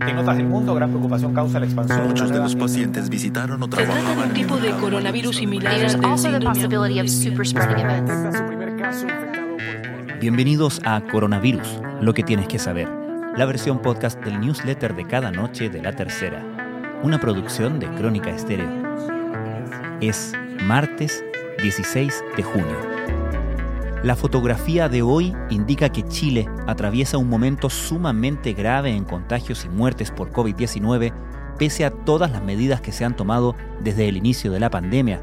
[0.00, 2.08] En otras del mundo, gran preocupación causa la expansión.
[2.08, 5.74] Muchos de los pacientes visitaron o Se trata de trabajaban un tipo de coronavirus similar.
[10.20, 12.88] Bienvenidos a Coronavirus, lo que tienes que saber,
[13.36, 16.42] la versión podcast del newsletter de cada noche de la tercera,
[17.02, 18.70] una producción de Crónica Estéreo.
[20.00, 20.32] Es
[20.62, 21.22] martes
[21.62, 22.76] 16 de junio.
[24.02, 29.68] La fotografía de hoy indica que Chile atraviesa un momento sumamente grave en contagios y
[29.68, 31.12] muertes por COVID-19
[31.58, 35.20] pese a todas las medidas que se han tomado desde el inicio de la pandemia.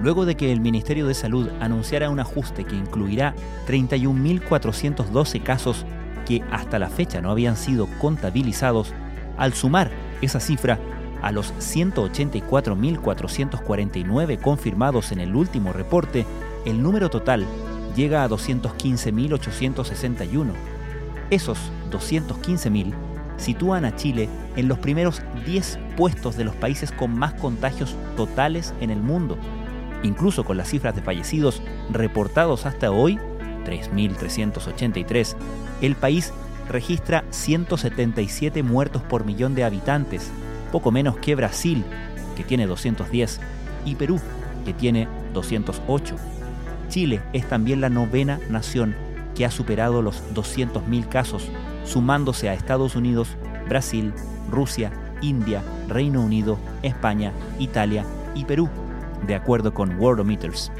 [0.00, 3.34] Luego de que el Ministerio de Salud anunciara un ajuste que incluirá
[3.66, 5.84] 31.412 casos
[6.24, 8.94] que hasta la fecha no habían sido contabilizados,
[9.36, 9.90] al sumar
[10.22, 10.78] esa cifra
[11.20, 16.24] a los 184.449 confirmados en el último reporte,
[16.64, 17.44] el número total
[17.98, 20.52] llega a 215.861.
[21.30, 21.58] Esos
[21.90, 22.94] 215.000
[23.36, 28.72] sitúan a Chile en los primeros 10 puestos de los países con más contagios totales
[28.80, 29.36] en el mundo.
[30.04, 31.60] Incluso con las cifras de fallecidos
[31.90, 33.18] reportados hasta hoy,
[33.66, 35.34] 3.383,
[35.82, 36.32] el país
[36.68, 40.30] registra 177 muertos por millón de habitantes,
[40.70, 41.82] poco menos que Brasil,
[42.36, 43.40] que tiene 210,
[43.84, 44.20] y Perú,
[44.64, 46.37] que tiene 208.
[46.88, 48.94] Chile es también la novena nación
[49.34, 51.48] que ha superado los 200.000 casos,
[51.84, 53.36] sumándose a Estados Unidos,
[53.68, 54.12] Brasil,
[54.50, 58.68] Rusia, India, Reino Unido, España, Italia y Perú,
[59.26, 60.72] de acuerdo con Worldometers.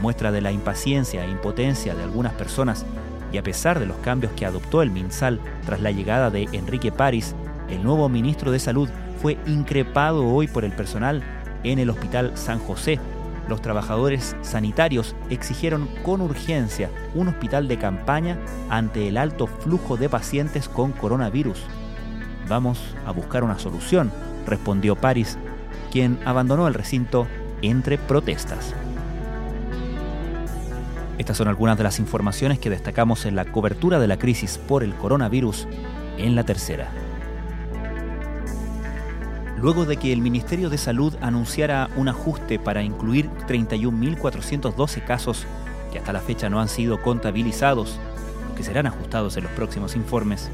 [0.00, 2.84] Muestra de la impaciencia e impotencia de algunas personas
[3.32, 6.92] y a pesar de los cambios que adoptó el MinSal tras la llegada de Enrique
[6.92, 7.34] París,
[7.68, 8.88] el nuevo ministro de Salud
[9.20, 11.22] fue increpado hoy por el personal
[11.64, 12.98] en el Hospital San José.
[13.48, 18.38] Los trabajadores sanitarios exigieron con urgencia un hospital de campaña
[18.70, 21.62] ante el alto flujo de pacientes con coronavirus.
[22.48, 24.12] Vamos a buscar una solución,
[24.46, 25.38] respondió París,
[25.90, 27.26] quien abandonó el recinto
[27.62, 28.74] entre protestas.
[31.18, 34.82] Estas son algunas de las informaciones que destacamos en la cobertura de la crisis por
[34.82, 35.68] el coronavirus
[36.18, 36.90] en la tercera.
[39.62, 45.46] Luego de que el Ministerio de Salud anunciara un ajuste para incluir 31.412 casos
[45.92, 48.00] que hasta la fecha no han sido contabilizados,
[48.56, 50.50] que serán ajustados en los próximos informes,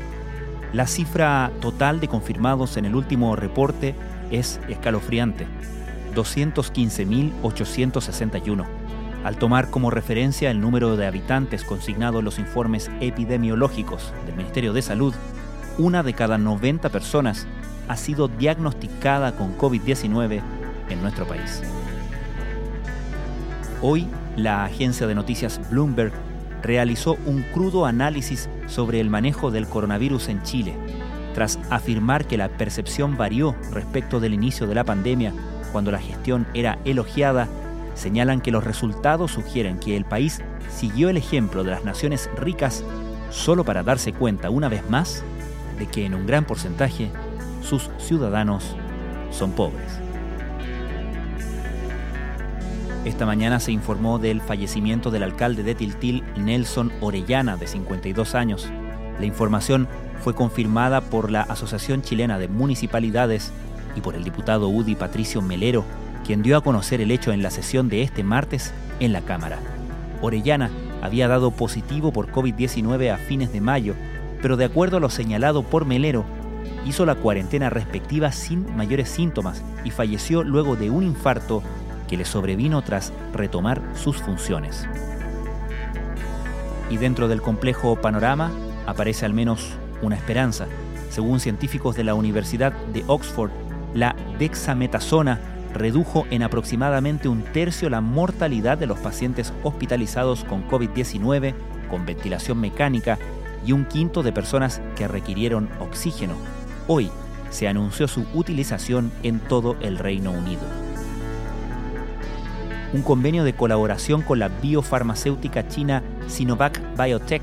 [0.75, 3.95] la cifra total de confirmados en el último reporte
[4.31, 5.47] es escalofriante,
[6.15, 8.67] 215.861
[9.25, 14.73] al tomar como referencia el número de habitantes consignado en los informes epidemiológicos del Ministerio
[14.73, 15.15] de Salud,
[15.77, 17.47] una de cada 90 personas
[17.89, 20.41] ha sido diagnosticada con COVID-19
[20.91, 21.63] en nuestro país.
[23.83, 24.07] Hoy,
[24.37, 26.13] la agencia de noticias Bloomberg
[26.63, 30.75] realizó un crudo análisis sobre el manejo del coronavirus en Chile,
[31.35, 35.33] tras afirmar que la percepción varió respecto del inicio de la pandemia,
[35.73, 37.49] cuando la gestión era elogiada
[37.95, 42.85] señalan que los resultados sugieren que el país siguió el ejemplo de las naciones ricas
[43.31, 45.23] solo para darse cuenta una vez más
[45.79, 47.11] de que en un gran porcentaje
[47.63, 48.77] sus ciudadanos
[49.31, 50.01] son pobres.
[53.05, 58.69] Esta mañana se informó del fallecimiento del alcalde de Tiltil, Nelson Orellana, de 52 años.
[59.19, 59.89] La información
[60.23, 63.53] fue confirmada por la Asociación Chilena de Municipalidades
[63.97, 65.85] y por el diputado UDI Patricio Melero,
[66.27, 69.59] quien dio a conocer el hecho en la sesión de este martes en la Cámara.
[70.21, 70.71] Orellana
[71.01, 73.95] había dado positivo por COVID-19 a fines de mayo,
[74.43, 76.25] pero de acuerdo a lo señalado por Melero,
[76.87, 81.63] hizo la cuarentena respectiva sin mayores síntomas y falleció luego de un infarto
[82.09, 84.87] que le sobrevino tras retomar sus funciones.
[86.91, 88.51] Y dentro del complejo panorama
[88.87, 89.71] aparece al menos
[90.01, 90.67] una esperanza.
[91.11, 93.51] Según científicos de la Universidad de Oxford,
[93.95, 95.41] la dexametasona
[95.75, 101.55] redujo en aproximadamente un tercio la mortalidad de los pacientes hospitalizados con COVID-19
[101.89, 103.19] con ventilación mecánica
[103.67, 106.35] y un quinto de personas que requirieron oxígeno.
[106.91, 107.11] Hoy
[107.51, 110.63] se anunció su utilización en todo el Reino Unido.
[112.95, 117.43] Un convenio de colaboración con la biofarmacéutica china Sinovac Biotech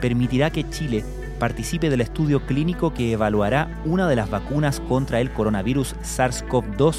[0.00, 1.04] permitirá que Chile
[1.38, 6.96] participe del estudio clínico que evaluará una de las vacunas contra el coronavirus SARS-CoV-2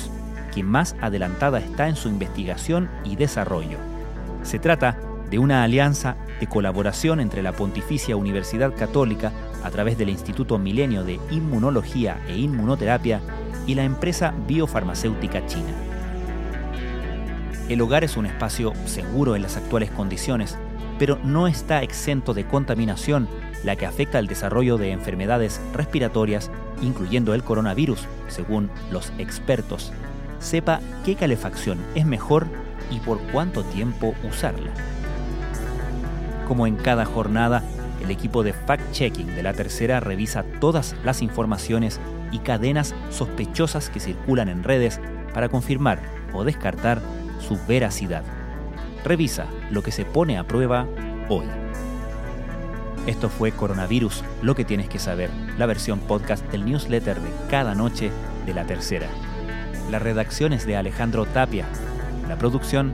[0.56, 3.78] que más adelantada está en su investigación y desarrollo.
[4.44, 4.98] Se trata
[5.32, 9.32] de una alianza de colaboración entre la Pontificia Universidad Católica
[9.64, 13.22] a través del Instituto Milenio de Inmunología e Inmunoterapia
[13.66, 15.70] y la empresa biofarmacéutica china.
[17.70, 20.58] El hogar es un espacio seguro en las actuales condiciones,
[21.00, 23.30] pero no está exento de contaminación,
[23.64, 26.52] la que afecta al desarrollo de enfermedades respiratorias
[26.82, 29.94] incluyendo el coronavirus, según los expertos,
[30.40, 32.48] sepa qué calefacción es mejor
[32.90, 34.72] y por cuánto tiempo usarla.
[36.52, 37.64] Como en cada jornada,
[38.04, 41.98] el equipo de fact-checking de la tercera revisa todas las informaciones
[42.30, 45.00] y cadenas sospechosas que circulan en redes
[45.34, 46.02] para confirmar
[46.34, 47.02] o descartar
[47.40, 48.24] su veracidad.
[49.06, 50.88] Revisa lo que se pone a prueba
[51.30, 51.46] hoy.
[53.08, 57.76] Esto fue Coronavirus, lo que tienes que saber, la versión podcast del newsletter de cada
[57.76, 58.12] noche
[58.46, 59.08] de la tercera.
[59.90, 61.66] La redacción es de Alejandro Tapia,
[62.28, 62.92] la producción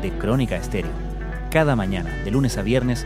[0.00, 1.09] de Crónica Estéreo.
[1.50, 3.04] Cada mañana, de lunes a viernes,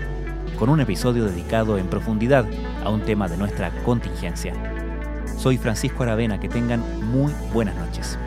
[0.58, 2.44] con un episodio dedicado en profundidad
[2.84, 4.52] a un tema de nuestra contingencia.
[5.38, 8.18] Soy Francisco Aravena, que tengan muy buenas noches.